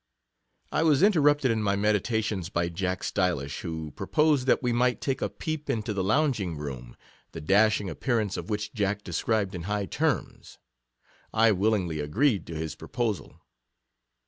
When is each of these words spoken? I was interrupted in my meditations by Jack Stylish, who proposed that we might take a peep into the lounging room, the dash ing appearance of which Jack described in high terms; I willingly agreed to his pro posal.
I 0.71 0.81
was 0.81 1.03
interrupted 1.03 1.51
in 1.51 1.61
my 1.61 1.75
meditations 1.75 2.49
by 2.49 2.69
Jack 2.69 3.03
Stylish, 3.03 3.61
who 3.61 3.91
proposed 3.91 4.47
that 4.47 4.63
we 4.63 4.73
might 4.73 4.99
take 4.99 5.21
a 5.21 5.29
peep 5.29 5.69
into 5.69 5.93
the 5.93 6.03
lounging 6.03 6.57
room, 6.57 6.95
the 7.33 7.39
dash 7.39 7.79
ing 7.79 7.87
appearance 7.87 8.35
of 8.35 8.49
which 8.49 8.73
Jack 8.73 9.03
described 9.03 9.53
in 9.53 9.61
high 9.69 9.85
terms; 9.85 10.57
I 11.35 11.51
willingly 11.51 11.99
agreed 11.99 12.47
to 12.47 12.55
his 12.55 12.73
pro 12.73 12.87
posal. 12.87 13.41